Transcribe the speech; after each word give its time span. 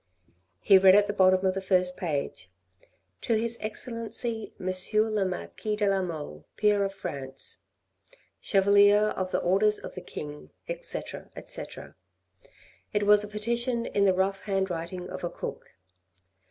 He 0.61 0.79
read 0.79 0.95
at 0.95 1.05
the 1.05 1.13
bottom 1.13 1.45
of 1.45 1.53
the 1.53 1.61
first 1.61 1.95
page" 1.95 2.49
To 3.21 3.35
His 3.35 3.59
Excellency 3.61 4.51
M. 4.59 4.71
le 5.13 5.25
Marquis 5.25 5.75
de 5.75 5.87
la 5.87 6.01
Mole, 6.01 6.43
peer 6.57 6.83
of 6.83 6.91
France, 6.91 7.65
Chevalier 8.39 9.09
of 9.09 9.29
the 9.29 9.37
Orders 9.37 9.77
of 9.77 9.93
the 9.93 10.01
King, 10.01 10.49
etc. 10.67 11.29
etc." 11.35 11.93
It 12.91 13.03
was 13.03 13.23
a 13.23 13.27
petition 13.27 13.85
in 13.85 14.05
the 14.05 14.15
rough 14.15 14.45
hand 14.45 14.71
writing 14.71 15.07
of 15.07 15.23
a 15.23 15.29
cook. 15.29 15.75